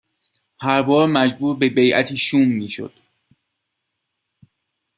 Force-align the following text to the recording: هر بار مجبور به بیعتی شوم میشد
هر 0.61 0.81
بار 0.81 1.07
مجبور 1.07 1.55
به 1.57 1.69
بیعتی 1.69 2.17
شوم 2.17 2.47
میشد 2.47 2.93